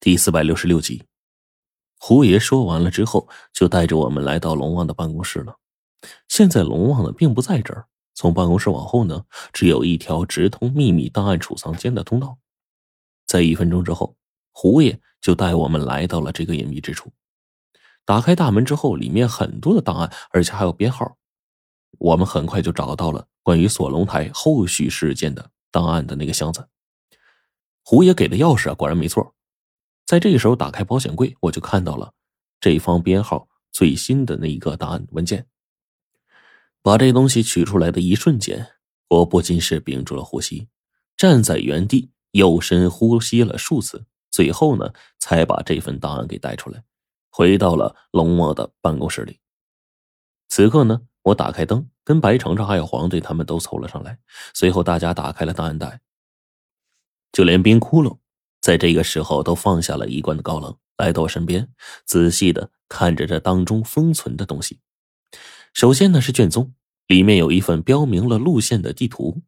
[0.00, 1.02] 第四百六十六集，
[1.98, 5.56] 胡爷说完了之后，就带着我们来到龙王的办公室了。
[6.28, 7.88] 现在龙王呢，并不在这儿。
[8.14, 12.38] 从办公室往后呢，只有一条直通秘密档案储藏间的通道。
[13.26, 14.16] 在一分钟之后，
[14.52, 17.10] 胡爷就带我们来到了这个隐秘之处。
[18.04, 21.16] 打开大门之后，里面很多的档案，而且还有编号。
[21.98, 26.68] 我们很快就找到了关于锁龙台后续事件的档案的那个箱子。
[27.82, 29.34] 胡爷给的钥匙啊，果然没错。
[30.08, 32.14] 在这个时候，打开保险柜，我就看到了
[32.60, 35.46] 这方编号最新的那一个档案文件。
[36.80, 38.70] 把这东西取出来的一瞬间，
[39.08, 40.66] 我不禁是屏住了呼吸，
[41.14, 46.82] 站在原地又深呼吸了数次，最后呢，才把这份档案给带出来，
[47.28, 49.40] 回到了龙墨的办公室里。
[50.48, 54.18] 此刻呢，我打开灯，跟白程程还有黄队他们都凑了上来，
[54.54, 56.00] 随后大家打开了档案袋，
[57.30, 58.16] 就连冰窟窿。
[58.60, 61.68] 在这个时候，都放下了一贯的高冷，来到我身边，
[62.04, 64.80] 仔细的看着这当中封存的东西。
[65.72, 66.74] 首先呢是卷宗，
[67.06, 69.42] 里面有一份标明了路线的地图。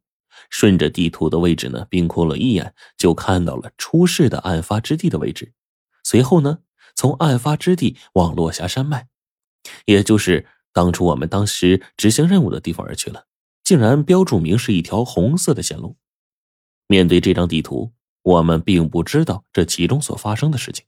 [0.49, 5.53] 顺着地图的位置呢，冰窟了一眼，就看到了出事的案发之地的位置。
[6.03, 6.59] 随后呢，
[6.95, 9.07] 从案发之地往落霞山脉，
[9.85, 13.27] 也就是当初我们当时执行任务的地方而去了，
[13.63, 15.97] 竟然标注明是一条红色的线路。
[16.87, 17.91] 面对这张地图。
[18.23, 20.85] 我们并不知道这其中所发生的事情，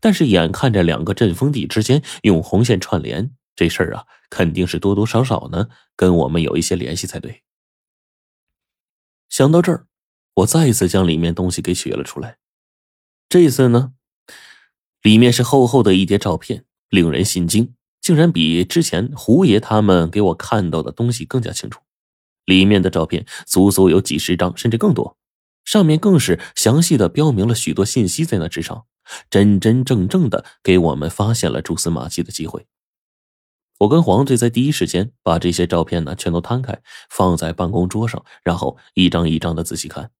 [0.00, 7.42] 但是眼看着两个阵风地之间用红线串联，这事儿啊，肯定是多多少少呢跟我们有一些联系才对。
[9.28, 9.86] 想到这儿，
[10.34, 12.38] 我再一次将里面东西给取了出来。
[13.28, 13.92] 这次呢，
[15.02, 21.80] 里面是厚厚的一叠照片，令人心惊，竟然比之前胡爷他们给我看到的东西更加清楚。
[22.44, 25.15] 里面的照片足足有几十张，甚至更多。
[25.66, 28.86] 上面更是详细的标明了许多信息在那之上，
[29.28, 32.66] 真真正正的给我们发现了蛛丝马迹的机会。
[33.80, 40.12] 我跟黄队在第一时间把这些照片呢全都摊开，放在办公桌上，然后一张一张的仔细看。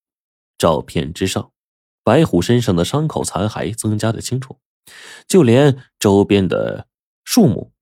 [0.59, 1.53] 照片之上，
[2.03, 4.59] 白虎身上的伤口残骸增加的清楚，
[5.28, 6.89] 就连周边的
[7.25, 7.73] 树木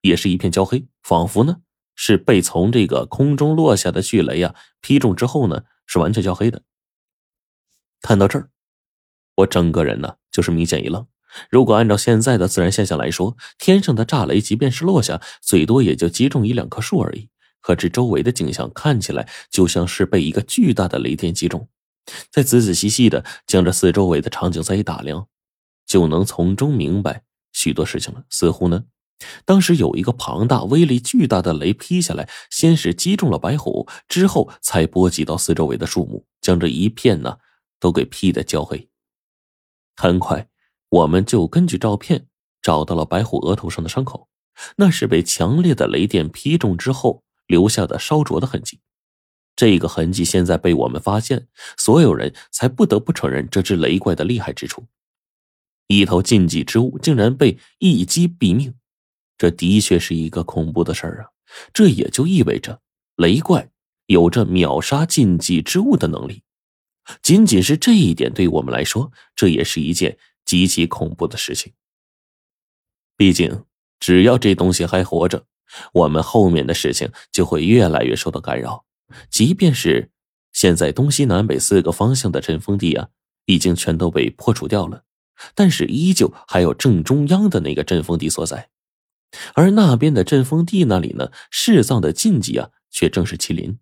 [0.00, 1.58] 也是一片焦黑，仿佛呢
[1.94, 6.62] 是被从这个空中落下的巨雷呀劈中之后呢是完全焦黑的。
[8.02, 8.50] 看到这儿，
[9.36, 11.06] 我整个人呢就是明显一愣。
[11.48, 17.30] 如果按照现在的自然现象来说，天上的炸雷即便是落下，最多也就击中一两棵树而已。
[17.62, 21.68] 可这周围的景象看起来就像是被一个巨大的雷电击中。
[22.30, 25.28] 再仔仔细细的将这四周围的场景再一打量，
[25.86, 28.24] 就能从中明白许多事情了。
[28.28, 28.84] 似乎呢，
[29.44, 37.38] 当时有一个庞大、威力巨大的雷劈下来，先是击中了白虎，之后才波及到四周围的树木，将这一片呢。
[37.82, 38.88] 都给劈的焦黑。
[39.96, 40.48] 很快，
[40.88, 42.28] 我们就根据照片
[42.62, 44.28] 找到了白虎额头上的伤口，
[44.76, 48.78] 那是被强烈的雷电劈中之后留下的烧灼的痕迹。
[49.56, 54.86] 这个痕迹现在被我们发现，所有人才不得不承认这只雷怪的厉害之处。
[55.88, 58.72] 一头禁忌之物竟然被一击毙命，
[59.36, 61.30] 这的确是一个恐怖的事儿啊！
[61.72, 62.80] 这也就意味着
[63.16, 63.68] 雷怪
[64.06, 66.44] 有着秒杀禁忌之物的能力。
[67.22, 71.72] 仅仅是这一点，对我们来说，这也是一件极其恐怖的事情。
[73.16, 73.64] 毕竟，
[74.00, 75.46] 只要这东西还活着，
[75.92, 78.84] 我们后面的事情就会越来越受到干扰。
[79.30, 80.10] 即便是
[80.52, 83.08] 现在东西南北四个方向的阵风地啊，
[83.46, 85.04] 已经全都被破除掉了，
[85.54, 88.70] 但是依旧还有正中央的那个阵风地所在。
[89.54, 93.78] 而那边的阵风地那里呢，释藏的禁忌啊，却正是麒麟。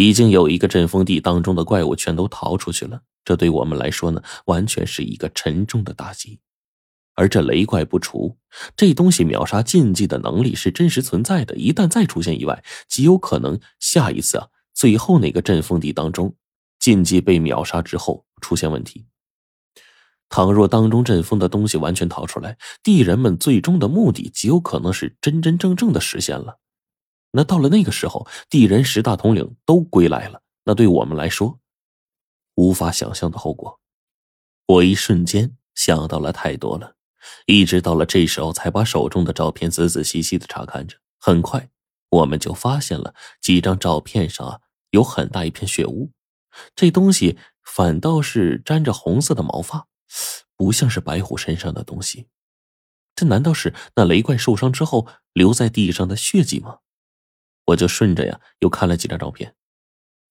[0.00, 6.40] 已经有一个阵风地当中的怪物全都逃出去了，这对我们来说呢，完全是一个沉重的打击。
[7.14, 8.38] 而这雷怪不除，
[8.74, 11.54] 这东西秒杀禁忌的能力是真实存在的。
[11.56, 16.34] 一旦再出现意外，极有可能下一次啊，最后那个阵风地当中，
[16.78, 19.04] 禁忌被秒杀之后出现问题。
[20.30, 26.58] 倘若当中阵风的东西完全逃出来，地人们最终的目的极有可能是真真正正的实现了。
[27.32, 31.60] 那到了那个时候，地人十大统领都归来了，那对我们来说，
[32.56, 33.80] 无法想象的后果。
[34.66, 36.96] 我一瞬间想到了太多了，
[37.46, 40.96] 一直到了这时候，才把手中的照片仔仔细细的查看着。
[41.18, 41.70] 很快，
[42.08, 44.60] 我们就发现了几张照片上啊，
[44.90, 46.10] 有很大一片血污，
[46.74, 49.86] 这东西反倒是沾着红色的毛发，
[50.56, 52.26] 不像是白虎身上的东西。
[53.14, 56.78] 这难道是那雷怪受伤之后留在地上的血迹吗？
[57.70, 59.54] 我就顺着呀，又看了几张照片，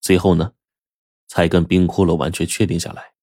[0.01, 0.53] 最后呢，
[1.27, 3.13] 才跟冰骷髅完全确定下来。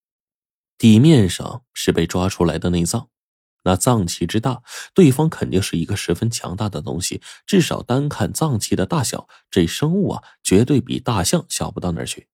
[0.79, 3.09] 地面上是被抓出来的内脏，
[3.65, 4.63] 那脏器之大，
[4.95, 7.21] 对方肯定是一个十分强大的东西。
[7.47, 12.29] 至少单看脏器的大小，这生物啊，绝对比大象小不到哪儿去。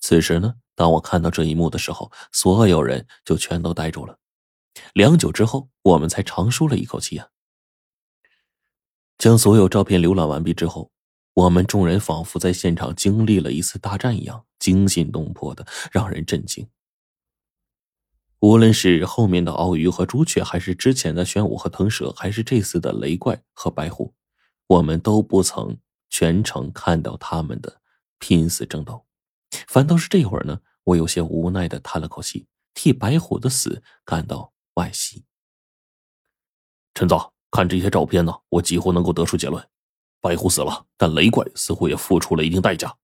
[0.00, 4.18] 此时呢，当我看到这一幕的时候，所有人就全都呆住了。
[4.92, 7.28] 良久之后，我们才长舒了一口气呀。
[9.18, 10.90] 将所有照片浏览完毕之后，
[11.34, 16.68] 我们众人仿佛在现场经历了一次大战一样，惊心动魄的，让人震惊。
[18.40, 24.14] 无论是后面的鳌鱼和朱雀，还是之前的玄武和腾蛇，还是这次的雷怪和白虎，
[24.68, 25.76] 我们都不曾
[26.08, 27.80] 全程看到他们的
[28.20, 29.04] 拼死争斗，
[29.66, 35.24] 反倒是这会儿呢，我有些无奈的叹了口气，替白虎的死感到惋惜。
[36.94, 39.64] 陈总，看这些照片呢，我几乎能够得出结论：
[40.20, 42.96] 白虎死了，但雷怪似乎也付出了一定代价。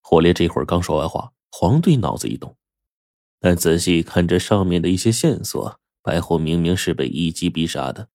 [0.00, 2.56] 火烈这会儿刚说完话，黄队脑子一动。
[3.40, 8.08] 但仔细看这上面的一些线索，白虎明明是被一击必杀的，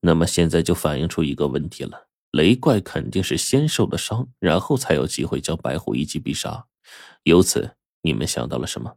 [0.00, 6.66] 那么现在就反映出一个问题了：雷怪肯定是先受的伤，然后才有机会将白虎一击必杀。
[7.24, 8.96] 由此，你们想到了什么？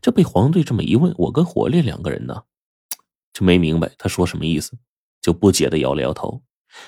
[0.00, 2.44] 这被黄队这么一问，我跟火烈两个人呢，
[3.32, 4.76] 就没明白他说什么意思，
[5.20, 6.42] 就不解的摇了摇头。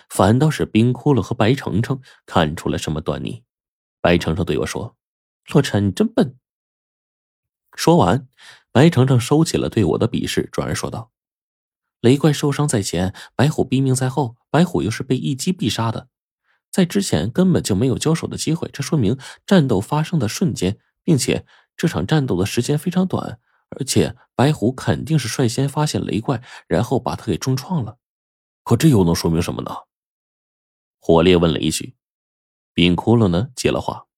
[0.08, 3.44] 反倒是冰窟窿和白程程看出了什么端倪。
[4.00, 4.96] 白程程对我说
[5.52, 6.36] ：“洛尘，你真笨。”
[7.74, 8.28] 说完，
[8.72, 11.12] 白程程收起了对我的鄙视，转而说道
[12.00, 14.36] ：“雷怪受伤在前，白虎毙命在后。
[14.50, 16.08] 白虎又是被一击必杀的，
[16.70, 18.68] 在之前根本就没有交手的机会。
[18.72, 19.16] 这说明
[19.46, 21.46] 战斗发生的瞬间，并且
[21.76, 23.38] 这场战斗的时间非常短。
[23.70, 27.98] 而且白虎肯定是率先发现雷怪，然后把他给重创了。
[28.64, 29.70] 可这又能说明什么呢？”
[31.00, 32.00] 火烈问了一句。
[32.72, 34.09] 冰窟窿呢接了话。